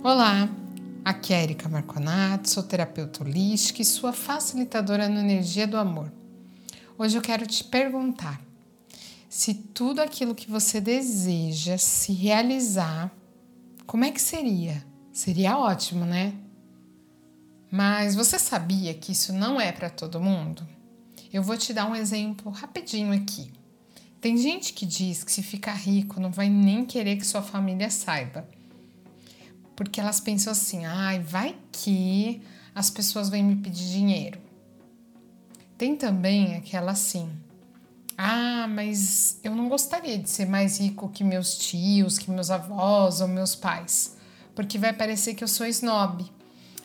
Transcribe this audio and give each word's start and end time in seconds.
Olá, 0.00 0.48
aqui 1.04 1.34
é 1.34 1.42
Erika 1.42 1.68
Marconato, 1.68 2.48
sou 2.48 2.62
terapeuta 2.62 3.24
holística 3.24 3.82
e 3.82 3.84
sua 3.84 4.12
facilitadora 4.12 5.08
na 5.08 5.18
energia 5.18 5.66
do 5.66 5.76
amor. 5.76 6.12
Hoje 6.96 7.18
eu 7.18 7.20
quero 7.22 7.44
te 7.48 7.64
perguntar 7.64 8.40
se 9.28 9.52
tudo 9.54 10.00
aquilo 10.00 10.36
que 10.36 10.48
você 10.48 10.80
deseja 10.80 11.76
se 11.78 12.12
realizar, 12.12 13.12
como 13.88 14.04
é 14.04 14.12
que 14.12 14.22
seria? 14.22 14.86
Seria 15.12 15.58
ótimo, 15.58 16.04
né? 16.04 16.32
Mas 17.68 18.14
você 18.14 18.38
sabia 18.38 18.94
que 18.94 19.10
isso 19.10 19.32
não 19.32 19.60
é 19.60 19.72
para 19.72 19.90
todo 19.90 20.20
mundo? 20.20 20.64
Eu 21.32 21.42
vou 21.42 21.56
te 21.56 21.74
dar 21.74 21.90
um 21.90 21.96
exemplo 21.96 22.52
rapidinho 22.52 23.12
aqui. 23.12 23.50
Tem 24.20 24.36
gente 24.36 24.74
que 24.74 24.86
diz 24.86 25.24
que 25.24 25.32
se 25.32 25.42
ficar 25.42 25.74
rico 25.74 26.20
não 26.20 26.30
vai 26.30 26.48
nem 26.48 26.84
querer 26.84 27.16
que 27.16 27.26
sua 27.26 27.42
família 27.42 27.90
saiba 27.90 28.48
porque 29.78 30.00
elas 30.00 30.18
pensam 30.18 30.50
assim: 30.50 30.84
ai, 30.84 31.20
vai 31.20 31.56
que 31.70 32.42
as 32.74 32.90
pessoas 32.90 33.28
vêm 33.28 33.44
me 33.44 33.54
pedir 33.54 33.88
dinheiro. 33.88 34.40
Tem 35.78 35.94
também 35.94 36.56
aquela 36.56 36.90
assim: 36.90 37.30
ah, 38.16 38.66
mas 38.66 39.38
eu 39.44 39.54
não 39.54 39.68
gostaria 39.68 40.18
de 40.18 40.28
ser 40.28 40.46
mais 40.46 40.80
rico 40.80 41.08
que 41.08 41.22
meus 41.22 41.56
tios, 41.56 42.18
que 42.18 42.28
meus 42.28 42.50
avós 42.50 43.20
ou 43.20 43.28
meus 43.28 43.54
pais, 43.54 44.16
porque 44.52 44.78
vai 44.78 44.92
parecer 44.92 45.34
que 45.34 45.44
eu 45.44 45.48
sou 45.48 45.64
snob. 45.68 46.26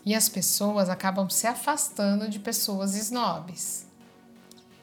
E 0.05 0.13
as 0.13 0.29
pessoas 0.29 0.87
acabam 0.87 1.27
se 1.29 1.47
afastando 1.47 2.29
de 2.29 2.37
pessoas 2.37 2.93
snobs. 2.93 3.87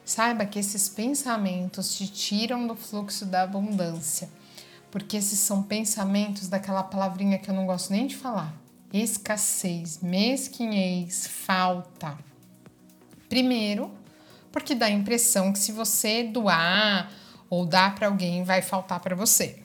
Saiba 0.03 0.45
que 0.45 0.59
esses 0.59 0.89
pensamentos 0.89 1.95
te 1.95 2.07
tiram 2.07 2.67
do 2.67 2.75
fluxo 2.75 3.25
da 3.25 3.43
abundância 3.43 4.27
porque 4.91 5.17
esses 5.17 5.39
são 5.39 5.63
pensamentos 5.63 6.49
daquela 6.49 6.83
palavrinha 6.83 7.39
que 7.39 7.49
eu 7.49 7.55
não 7.55 7.65
gosto 7.65 7.91
nem 7.91 8.05
de 8.05 8.15
falar: 8.15 8.53
escassez, 8.93 9.99
mesquinhez, 10.01 11.25
falta. 11.27 12.17
Primeiro, 13.29 13.89
porque 14.51 14.75
dá 14.75 14.87
a 14.87 14.91
impressão 14.91 15.53
que 15.53 15.59
se 15.59 15.71
você 15.71 16.23
doar 16.23 17.09
ou 17.49 17.65
dar 17.65 17.95
para 17.95 18.07
alguém, 18.07 18.43
vai 18.43 18.61
faltar 18.61 18.99
para 18.99 19.15
você. 19.15 19.63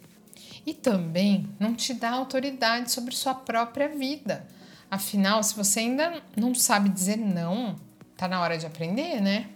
E 0.64 0.72
também 0.72 1.48
não 1.58 1.74
te 1.74 1.92
dá 1.92 2.10
autoridade 2.10 2.90
sobre 2.90 3.14
sua 3.14 3.34
própria 3.34 3.88
vida. 3.88 4.46
Afinal, 4.90 5.42
se 5.42 5.54
você 5.54 5.80
ainda 5.80 6.22
não 6.36 6.54
sabe 6.54 6.88
dizer 6.88 7.16
não, 7.16 7.76
tá 8.16 8.28
na 8.28 8.40
hora 8.40 8.56
de 8.56 8.66
aprender, 8.66 9.20
né? 9.20 9.48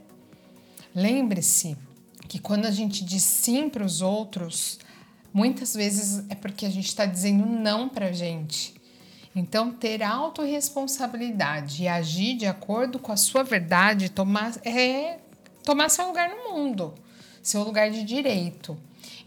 Lembre-se 0.95 1.77
que 2.29 2.39
quando 2.39 2.67
a 2.67 2.71
gente 2.71 3.05
diz 3.05 3.23
sim 3.23 3.69
para 3.69 3.85
os 3.85 4.03
outros, 4.03 4.79
Muitas 5.33 5.75
vezes 5.75 6.25
é 6.29 6.35
porque 6.35 6.67
a 6.67 6.71
gente 6.71 6.89
está 6.89 7.07
dizendo 7.07 7.47
não 7.47 7.89
para 7.89 8.13
gente. 8.13 8.75
Então, 9.35 9.71
ter 9.71 10.03
autorresponsabilidade 10.03 11.85
e 11.85 11.89
agir 11.89 12.37
de 12.37 12.47
acordo 12.47 12.99
com 12.99 13.13
a 13.13 13.17
sua 13.17 13.45
verdade 13.45 14.09
tomar, 14.09 14.53
é 14.65 15.19
tomar 15.65 15.89
seu 15.89 16.09
lugar 16.09 16.29
no 16.29 16.53
mundo, 16.53 16.95
seu 17.41 17.63
lugar 17.63 17.91
de 17.91 18.03
direito. 18.03 18.77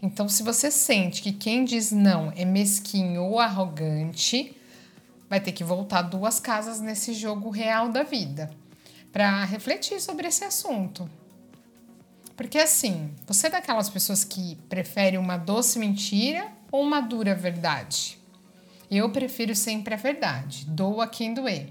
Então, 0.02 0.28
se 0.28 0.42
você 0.42 0.70
sente 0.70 1.22
que 1.22 1.32
quem 1.32 1.64
diz 1.64 1.90
não 1.90 2.30
é 2.36 2.44
mesquinho 2.44 3.22
ou 3.22 3.40
arrogante, 3.40 4.54
vai 5.28 5.40
ter 5.40 5.52
que 5.52 5.64
voltar 5.64 6.02
duas 6.02 6.38
casas 6.38 6.80
nesse 6.80 7.14
jogo 7.14 7.48
real 7.48 7.88
da 7.88 8.02
vida 8.02 8.50
para 9.10 9.44
refletir 9.44 10.00
sobre 10.02 10.28
esse 10.28 10.44
assunto. 10.44 11.08
Porque 12.36 12.58
assim, 12.58 13.10
você 13.26 13.46
é 13.46 13.50
daquelas 13.50 13.88
pessoas 13.88 14.24
que 14.24 14.56
prefere 14.68 15.16
uma 15.16 15.36
doce 15.36 15.78
mentira 15.78 16.50
ou 16.70 16.82
uma 16.82 17.00
dura 17.00 17.34
verdade? 17.34 18.18
Eu 18.90 19.10
prefiro 19.10 19.54
sempre 19.54 19.94
a 19.94 19.96
verdade, 19.96 20.66
doa 20.66 21.06
quem 21.06 21.32
doer. 21.32 21.68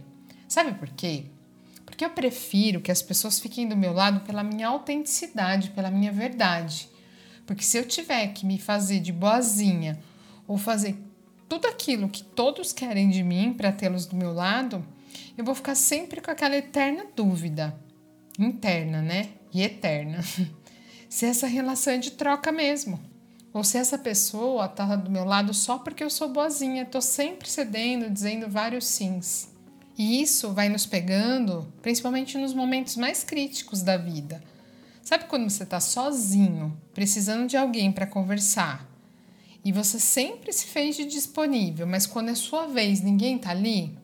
Sabe 0.47 0.73
por 0.73 0.89
quê? 0.89 1.25
Porque 1.85 2.03
eu 2.03 2.09
prefiro 2.09 2.81
que 2.81 2.91
as 2.91 3.01
pessoas 3.01 3.39
fiquem 3.39 3.67
do 3.67 3.77
meu 3.77 3.93
lado 3.93 4.21
pela 4.21 4.43
minha 4.43 4.67
autenticidade, 4.67 5.71
pela 5.71 5.91
minha 5.91 6.11
verdade. 6.11 6.89
Porque 7.45 7.63
se 7.63 7.77
eu 7.77 7.85
tiver 7.85 8.27
que 8.29 8.45
me 8.45 8.57
fazer 8.57 8.99
de 8.99 9.11
boazinha 9.11 9.99
ou 10.47 10.57
fazer 10.57 10.97
tudo 11.47 11.67
aquilo 11.67 12.09
que 12.09 12.23
todos 12.23 12.71
querem 12.71 13.09
de 13.09 13.21
mim 13.21 13.53
para 13.53 13.71
tê-los 13.71 14.05
do 14.05 14.15
meu 14.15 14.33
lado, 14.33 14.83
eu 15.37 15.43
vou 15.43 15.53
ficar 15.53 15.75
sempre 15.75 16.21
com 16.21 16.31
aquela 16.31 16.55
eterna 16.55 17.05
dúvida 17.15 17.77
interna, 18.39 19.01
né? 19.01 19.29
E 19.53 19.61
eterna. 19.61 20.23
se 21.09 21.25
essa 21.25 21.47
relação 21.47 21.93
é 21.93 21.97
de 21.97 22.11
troca 22.11 22.51
mesmo. 22.51 22.99
Ou 23.53 23.63
se 23.63 23.77
essa 23.77 23.97
pessoa 23.97 24.67
tá 24.67 24.95
do 24.95 25.11
meu 25.11 25.23
lado 25.23 25.53
só 25.53 25.77
porque 25.77 26.03
eu 26.03 26.09
sou 26.09 26.29
boazinha, 26.29 26.85
tô 26.85 26.99
sempre 26.99 27.49
cedendo, 27.49 28.09
dizendo 28.09 28.49
vários 28.49 28.87
sims. 28.87 29.49
E 29.95 30.21
isso 30.21 30.51
vai 30.51 30.69
nos 30.69 30.87
pegando, 30.87 31.71
principalmente 31.81 32.37
nos 32.37 32.53
momentos 32.53 32.95
mais 32.95 33.23
críticos 33.23 33.83
da 33.83 33.95
vida. 33.95 34.43
Sabe 35.03 35.25
quando 35.25 35.47
você 35.49 35.63
está 35.63 35.79
sozinho, 35.79 36.75
precisando 36.93 37.47
de 37.47 37.55
alguém 37.55 37.91
para 37.91 38.07
conversar, 38.07 38.89
e 39.63 39.71
você 39.71 39.99
sempre 39.99 40.51
se 40.51 40.65
fez 40.65 40.95
de 40.95 41.05
disponível, 41.05 41.87
mas 41.87 42.05
quando 42.05 42.29
é 42.29 42.35
sua 42.35 42.67
vez 42.67 43.01
ninguém 43.01 43.37
tá 43.37 43.51
ali? 43.51 43.97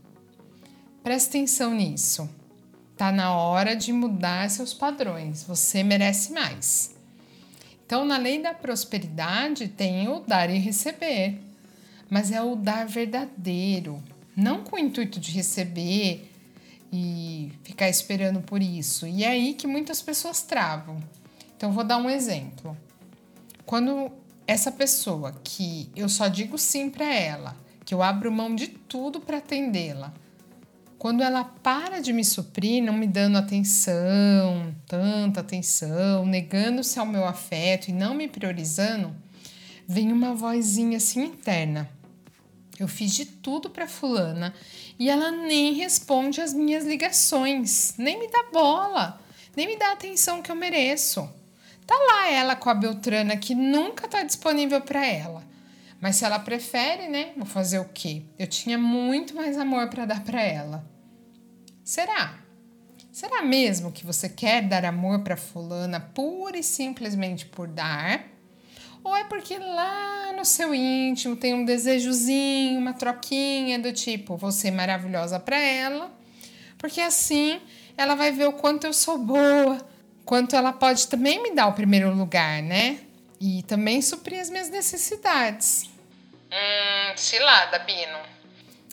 Presta 1.04 1.32
atenção 1.32 1.74
nisso. 1.74 2.30
Tá 3.00 3.14
na 3.14 3.34
hora 3.34 3.78
de 3.78 3.94
mudar 3.94 4.50
seus 4.50 4.74
padrões. 4.74 5.44
Você 5.44 5.84
merece 5.84 6.34
mais. 6.34 6.94
Então, 7.86 8.04
na 8.04 8.18
lei 8.18 8.42
da 8.42 8.54
prosperidade, 8.54 9.70
tem 9.70 10.10
o 10.10 10.20
dar 10.20 10.50
e 10.50 10.60
receber, 10.60 11.40
mas 12.10 12.30
é 12.30 12.42
o 12.42 12.58
dar 12.58 12.86
verdadeiro, 12.86 14.04
não 14.36 14.66
com 14.66 14.76
o 14.76 14.80
intuito 14.80 15.18
de 15.18 15.32
receber 15.32 16.30
e 16.92 17.54
ficar 17.64 17.88
esperando 17.88 18.42
por 18.42 18.62
isso. 18.62 19.08
E 19.08 19.24
é 19.24 19.30
aí 19.30 19.54
que 19.54 19.66
muitas 19.66 20.02
pessoas 20.02 20.42
travam. 20.42 21.02
Então, 21.56 21.72
vou 21.72 21.86
dar 21.86 21.96
um 22.00 22.10
exemplo. 22.10 22.76
Quando 23.66 24.12
essa 24.46 24.74
pessoa 24.74 25.40
que 25.42 25.90
eu 25.96 26.10
só 26.10 26.28
digo 26.28 26.58
sim 26.58 26.90
para 26.90 27.16
ela, 27.16 27.56
que 27.86 27.94
eu 27.94 28.04
abro 28.04 28.30
mão 28.30 28.54
de 28.54 28.68
tudo 28.68 29.22
para 29.22 29.38
atendê-la, 29.38 30.14
quando 31.00 31.24
ela 31.24 31.46
para 31.46 32.02
de 32.02 32.12
me 32.12 32.26
suprir, 32.26 32.84
não 32.84 32.92
me 32.92 33.08
dando 33.08 33.38
atenção, 33.38 34.76
tanta 34.86 35.40
atenção, 35.40 36.26
negando-se 36.26 37.00
ao 37.00 37.06
meu 37.06 37.26
afeto 37.26 37.88
e 37.88 37.94
não 37.94 38.14
me 38.14 38.28
priorizando, 38.28 39.16
vem 39.88 40.12
uma 40.12 40.36
vozinha 40.36 40.98
assim 40.98 41.24
interna. 41.24 41.90
Eu 42.78 42.88
fiz 42.88 43.14
de 43.14 43.26
tudo 43.26 43.70
para 43.70 43.88
fulana 43.88 44.54
e 45.00 45.10
ela 45.10 45.32
nem 45.32 45.74
responde 45.74 46.42
às 46.42 46.54
minhas 46.54 46.86
ligações, 46.86 47.94
nem 47.98 48.20
me 48.20 48.30
dá 48.30 48.44
bola, 48.52 49.22
nem 49.56 49.68
me 49.68 49.78
dá 49.78 49.88
a 49.88 49.94
atenção 49.94 50.42
que 50.42 50.52
eu 50.52 50.56
mereço. 50.56 51.28
Tá 51.88 51.96
lá 51.96 52.30
ela 52.30 52.58
com 52.58 52.70
a 52.70 52.74
Beltrana 52.74 53.38
que 53.38 53.56
nunca 53.56 54.06
tá 54.06 54.22
disponível 54.22 54.82
para 54.82 55.06
ela. 55.08 55.49
Mas 56.02 56.16
se 56.16 56.26
ela 56.26 56.40
prefere, 56.40 57.08
né? 57.08 57.32
Vou 57.36 57.46
fazer 57.46 57.80
o 57.80 57.90
quê? 57.94 58.24
Eu 58.38 58.48
tinha 58.48 58.78
muito 58.78 59.36
mais 59.36 59.58
amor 59.58 59.90
para 59.90 60.06
dar 60.06 60.24
para 60.24 60.42
ela. 60.42 60.86
Será? 61.84 62.40
Será 63.12 63.42
mesmo 63.42 63.92
que 63.92 64.06
você 64.06 64.30
quer 64.30 64.62
dar 64.62 64.86
amor 64.86 65.20
para 65.24 65.36
fulana 65.36 66.00
pura 66.00 66.58
e 66.58 66.64
simplesmente 66.64 67.46
por 67.46 67.68
dar? 67.68 68.24
Ou 69.04 69.16
é 69.16 69.24
porque 69.24 69.58
lá 69.58 70.34
no 70.34 70.46
seu 70.46 70.74
íntimo 70.74 71.36
tem 71.36 71.54
um 71.54 71.66
desejozinho, 71.66 72.80
uma 72.80 72.94
troquinha 72.94 73.80
do 73.80 73.92
tipo, 73.92 74.38
você 74.38 74.70
maravilhosa 74.70 75.40
para 75.40 75.60
ela, 75.60 76.12
porque 76.78 77.02
assim 77.02 77.60
ela 77.98 78.16
vai 78.16 78.32
ver 78.32 78.48
o 78.48 78.54
quanto 78.54 78.86
eu 78.86 78.94
sou 78.94 79.18
boa, 79.18 79.78
quanto 80.24 80.56
ela 80.56 80.72
pode 80.72 81.08
também 81.08 81.42
me 81.42 81.52
dar 81.52 81.68
o 81.68 81.74
primeiro 81.74 82.14
lugar, 82.14 82.62
né? 82.62 83.00
E 83.40 83.64
também 83.64 84.02
suprir 84.02 84.40
as 84.40 84.50
minhas 84.50 84.70
necessidades. 84.70 85.90
Hum, 86.52 87.16
cilada, 87.16 87.80
Bino. 87.80 88.20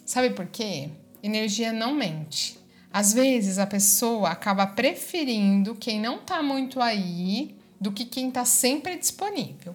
Sabe 0.05 0.31
por 0.31 0.47
quê? 0.47 0.91
Energia 1.23 1.73
não 1.73 1.93
mente. 1.93 2.59
Às 2.93 3.13
vezes 3.13 3.59
a 3.59 3.67
pessoa 3.67 4.31
acaba 4.31 4.67
preferindo 4.67 5.75
quem 5.75 6.01
não 6.01 6.17
está 6.17 6.43
muito 6.43 6.81
aí 6.81 7.57
do 7.81 7.93
que 7.93 8.05
quem 8.05 8.29
está 8.29 8.45
sempre 8.45 8.97
disponível. 8.97 9.75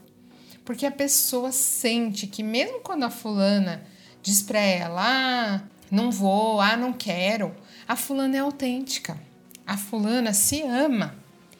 Porque 0.63 0.85
a 0.85 0.91
pessoa 0.91 1.51
sente 1.51 2.27
que 2.27 2.43
mesmo 2.43 2.79
quando 2.79 3.03
a 3.03 3.09
fulana 3.09 3.83
diz 4.21 4.41
para 4.41 4.59
ela, 4.59 5.01
ah, 5.03 5.61
não 5.89 6.11
vou, 6.11 6.61
ah, 6.61 6.77
não 6.77 6.93
quero, 6.93 7.53
a 7.87 7.95
fulana 7.95 8.37
é 8.37 8.39
autêntica. 8.39 9.19
A 9.65 9.75
fulana 9.75 10.33
se 10.33 10.61
ama. 10.61 11.15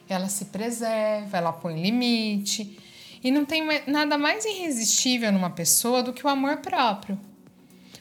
Ela 0.08 0.28
se 0.28 0.46
preserva, 0.46 1.36
ela 1.36 1.52
põe 1.52 1.80
limite. 1.80 2.78
E 3.22 3.30
não 3.30 3.44
tem 3.44 3.62
nada 3.86 4.18
mais 4.18 4.44
irresistível 4.44 5.30
numa 5.30 5.50
pessoa 5.50 6.02
do 6.02 6.12
que 6.12 6.26
o 6.26 6.30
amor 6.30 6.56
próprio. 6.58 7.18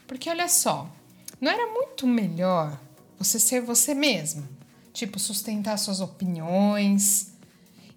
Porque 0.07 0.29
olha 0.29 0.47
só, 0.47 0.89
não 1.39 1.51
era 1.51 1.71
muito 1.71 2.07
melhor 2.07 2.79
você 3.18 3.39
ser 3.39 3.62
você 3.62 3.94
mesma? 3.94 4.50
Tipo, 4.91 5.19
sustentar 5.19 5.77
suas 5.77 6.01
opiniões. 6.01 7.33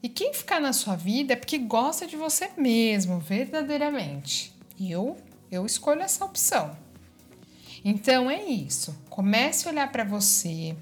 E 0.02 0.08
quem 0.08 0.34
ficar 0.34 0.60
na 0.60 0.72
sua 0.72 0.96
vida 0.96 1.32
é 1.32 1.36
porque 1.36 1.56
gosta 1.56 2.06
de 2.06 2.14
você 2.14 2.50
mesmo, 2.58 3.18
verdadeiramente. 3.18 4.54
E 4.78 4.92
eu, 4.92 5.16
eu 5.50 5.64
escolho 5.64 6.02
essa 6.02 6.24
opção. 6.24 6.76
Então 7.82 8.30
é 8.30 8.44
isso. 8.44 8.94
Comece 9.08 9.66
a 9.66 9.70
olhar 9.70 9.90
para 9.90 10.04
você, 10.04 10.76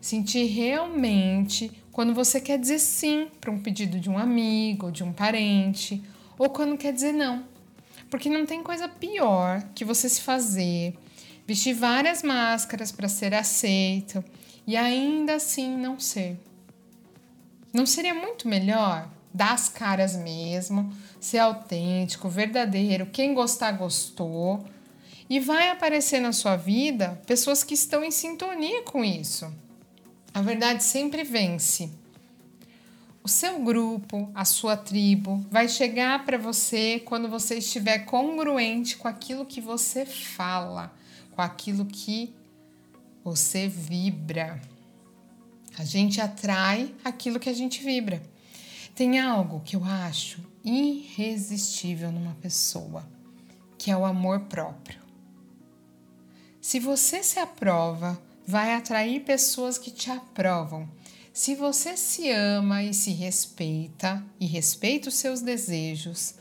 sentir 0.00 0.44
realmente 0.46 1.72
quando 1.98 2.14
você 2.14 2.40
quer 2.40 2.60
dizer 2.60 2.78
sim 2.78 3.26
para 3.40 3.50
um 3.50 3.58
pedido 3.58 3.98
de 3.98 4.08
um 4.08 4.16
amigo, 4.16 4.86
ou 4.86 4.92
de 4.92 5.02
um 5.02 5.12
parente, 5.12 6.00
ou 6.38 6.48
quando 6.48 6.78
quer 6.78 6.92
dizer 6.92 7.10
não. 7.10 7.42
Porque 8.08 8.30
não 8.30 8.46
tem 8.46 8.62
coisa 8.62 8.88
pior 8.88 9.64
que 9.74 9.84
você 9.84 10.08
se 10.08 10.20
fazer, 10.20 10.96
vestir 11.44 11.74
várias 11.74 12.22
máscaras 12.22 12.92
para 12.92 13.08
ser 13.08 13.34
aceito 13.34 14.22
e 14.64 14.76
ainda 14.76 15.34
assim 15.34 15.76
não 15.76 15.98
ser. 15.98 16.38
Não 17.72 17.84
seria 17.84 18.14
muito 18.14 18.46
melhor 18.46 19.10
dar 19.34 19.54
as 19.54 19.68
caras 19.68 20.14
mesmo, 20.14 20.92
ser 21.18 21.38
autêntico, 21.38 22.28
verdadeiro, 22.28 23.06
quem 23.06 23.34
gostar, 23.34 23.72
gostou. 23.72 24.64
E 25.28 25.40
vai 25.40 25.68
aparecer 25.68 26.20
na 26.20 26.30
sua 26.30 26.54
vida 26.54 27.20
pessoas 27.26 27.64
que 27.64 27.74
estão 27.74 28.04
em 28.04 28.12
sintonia 28.12 28.84
com 28.84 29.04
isso. 29.04 29.52
A 30.38 30.40
verdade 30.40 30.84
sempre 30.84 31.24
vence. 31.24 31.90
O 33.24 33.28
seu 33.28 33.60
grupo, 33.60 34.30
a 34.32 34.44
sua 34.44 34.76
tribo, 34.76 35.44
vai 35.50 35.68
chegar 35.68 36.24
para 36.24 36.38
você 36.38 37.02
quando 37.04 37.28
você 37.28 37.56
estiver 37.56 38.04
congruente 38.04 38.96
com 38.96 39.08
aquilo 39.08 39.44
que 39.44 39.60
você 39.60 40.06
fala, 40.06 40.94
com 41.32 41.42
aquilo 41.42 41.84
que 41.84 42.32
você 43.24 43.66
vibra. 43.66 44.62
A 45.76 45.84
gente 45.84 46.20
atrai 46.20 46.94
aquilo 47.04 47.40
que 47.40 47.50
a 47.50 47.52
gente 47.52 47.82
vibra. 47.82 48.22
Tem 48.94 49.18
algo 49.18 49.60
que 49.64 49.74
eu 49.74 49.84
acho 49.84 50.40
irresistível 50.64 52.12
numa 52.12 52.36
pessoa, 52.36 53.04
que 53.76 53.90
é 53.90 53.96
o 53.96 54.04
amor 54.04 54.42
próprio. 54.42 55.00
Se 56.60 56.78
você 56.78 57.24
se 57.24 57.40
aprova, 57.40 58.27
vai 58.48 58.72
atrair 58.72 59.24
pessoas 59.24 59.76
que 59.76 59.90
te 59.90 60.10
aprovam. 60.10 60.88
Se 61.34 61.54
você 61.54 61.98
se 61.98 62.30
ama 62.30 62.82
e 62.82 62.94
se 62.94 63.10
respeita 63.10 64.24
e 64.40 64.46
respeita 64.46 65.10
os 65.10 65.16
seus 65.16 65.42
desejos, 65.42 66.34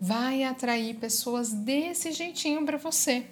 vai 0.00 0.42
atrair 0.42 0.96
pessoas 0.96 1.52
desse 1.52 2.10
jeitinho 2.10 2.66
para 2.66 2.76
você. 2.76 3.26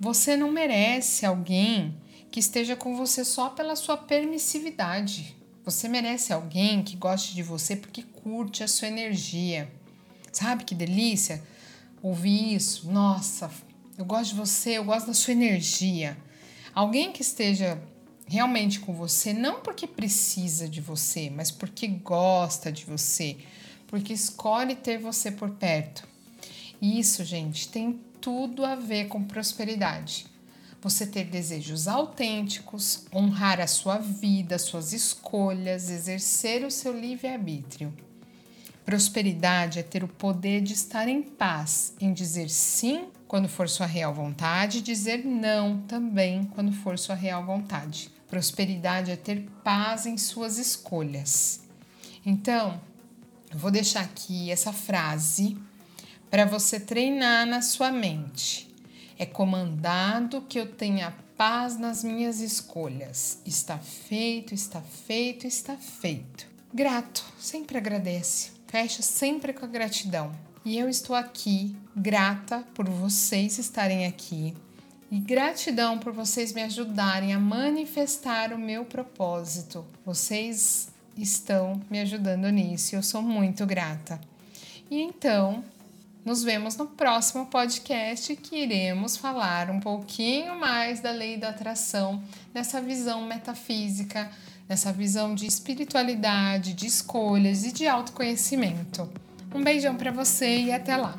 Você 0.00 0.34
não 0.34 0.50
merece 0.50 1.26
alguém 1.26 1.94
que 2.30 2.40
esteja 2.40 2.74
com 2.74 2.96
você 2.96 3.22
só 3.22 3.50
pela 3.50 3.76
sua 3.76 3.98
permissividade. 3.98 5.36
Você 5.62 5.88
merece 5.88 6.32
alguém 6.32 6.82
que 6.82 6.96
goste 6.96 7.34
de 7.34 7.42
você 7.42 7.76
porque 7.76 8.02
curte 8.02 8.64
a 8.64 8.68
sua 8.68 8.88
energia. 8.88 9.70
Sabe 10.32 10.64
que 10.64 10.74
delícia 10.74 11.42
ouvir 12.02 12.54
isso? 12.54 12.90
Nossa, 12.90 13.50
eu 13.98 14.06
gosto 14.06 14.30
de 14.30 14.36
você, 14.36 14.70
eu 14.70 14.84
gosto 14.84 15.08
da 15.08 15.14
sua 15.14 15.32
energia. 15.32 16.16
Alguém 16.74 17.12
que 17.12 17.22
esteja 17.22 17.80
realmente 18.26 18.80
com 18.80 18.92
você, 18.92 19.32
não 19.32 19.60
porque 19.60 19.86
precisa 19.86 20.68
de 20.68 20.80
você, 20.80 21.30
mas 21.30 21.50
porque 21.50 21.86
gosta 21.86 22.70
de 22.70 22.84
você, 22.84 23.36
porque 23.86 24.12
escolhe 24.12 24.74
ter 24.76 24.98
você 24.98 25.30
por 25.30 25.50
perto. 25.50 26.06
Isso, 26.80 27.24
gente, 27.24 27.68
tem 27.68 28.00
tudo 28.20 28.64
a 28.64 28.74
ver 28.74 29.08
com 29.08 29.22
prosperidade 29.24 30.30
você 30.82 31.06
ter 31.06 31.24
desejos 31.24 31.86
autênticos, 31.86 33.04
honrar 33.14 33.60
a 33.60 33.66
sua 33.66 33.98
vida, 33.98 34.58
suas 34.58 34.92
escolhas, 34.92 35.90
exercer 35.90 36.64
o 36.64 36.70
seu 36.70 36.98
livre-arbítrio. 36.98 37.92
Prosperidade 38.84 39.78
é 39.78 39.82
ter 39.82 40.02
o 40.02 40.08
poder 40.08 40.62
de 40.62 40.72
estar 40.72 41.06
em 41.06 41.22
paz, 41.22 41.94
em 42.00 42.12
dizer 42.12 42.48
sim 42.48 43.08
quando 43.30 43.48
for 43.48 43.68
sua 43.68 43.86
real 43.86 44.12
vontade 44.12 44.82
dizer 44.82 45.24
não 45.24 45.82
também 45.82 46.46
quando 46.46 46.72
for 46.72 46.98
sua 46.98 47.14
real 47.14 47.46
vontade. 47.46 48.10
Prosperidade 48.26 49.12
é 49.12 49.14
ter 49.14 49.48
paz 49.62 50.04
em 50.04 50.18
suas 50.18 50.58
escolhas. 50.58 51.60
Então, 52.26 52.80
eu 53.48 53.56
vou 53.56 53.70
deixar 53.70 54.00
aqui 54.00 54.50
essa 54.50 54.72
frase 54.72 55.56
para 56.28 56.44
você 56.44 56.80
treinar 56.80 57.46
na 57.46 57.62
sua 57.62 57.92
mente. 57.92 58.68
É 59.16 59.24
comandado 59.24 60.42
que 60.48 60.58
eu 60.58 60.66
tenha 60.66 61.14
paz 61.36 61.78
nas 61.78 62.02
minhas 62.02 62.40
escolhas. 62.40 63.40
Está 63.46 63.78
feito, 63.78 64.52
está 64.52 64.80
feito, 64.80 65.46
está 65.46 65.76
feito. 65.76 66.48
Grato, 66.74 67.24
sempre 67.38 67.78
agradece. 67.78 68.50
Fecha 68.66 69.02
sempre 69.02 69.52
com 69.52 69.64
a 69.64 69.68
gratidão. 69.68 70.49
E 70.62 70.78
eu 70.78 70.90
estou 70.90 71.16
aqui, 71.16 71.74
grata 71.96 72.62
por 72.74 72.86
vocês 72.86 73.58
estarem 73.58 74.04
aqui. 74.04 74.54
E 75.10 75.18
gratidão 75.18 75.98
por 75.98 76.12
vocês 76.12 76.52
me 76.52 76.62
ajudarem 76.62 77.32
a 77.32 77.38
manifestar 77.38 78.52
o 78.52 78.58
meu 78.58 78.84
propósito. 78.84 79.84
Vocês 80.04 80.88
estão 81.16 81.80
me 81.90 81.98
ajudando 82.00 82.48
nisso 82.50 82.94
e 82.94 82.96
eu 82.96 83.02
sou 83.02 83.22
muito 83.22 83.64
grata. 83.64 84.20
E 84.90 85.00
então, 85.00 85.64
nos 86.26 86.42
vemos 86.42 86.76
no 86.76 86.86
próximo 86.86 87.46
podcast 87.46 88.36
que 88.36 88.56
iremos 88.56 89.16
falar 89.16 89.70
um 89.70 89.80
pouquinho 89.80 90.60
mais 90.60 91.00
da 91.00 91.10
lei 91.10 91.38
da 91.38 91.48
atração, 91.48 92.22
nessa 92.52 92.82
visão 92.82 93.26
metafísica, 93.26 94.30
nessa 94.68 94.92
visão 94.92 95.34
de 95.34 95.46
espiritualidade, 95.46 96.74
de 96.74 96.86
escolhas 96.86 97.64
e 97.64 97.72
de 97.72 97.88
autoconhecimento. 97.88 99.10
Um 99.54 99.62
beijão 99.62 99.96
para 99.96 100.10
você 100.10 100.46
e 100.58 100.72
até 100.72 100.96
lá! 100.96 101.18